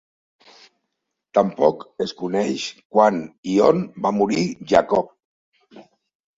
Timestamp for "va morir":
4.07-4.49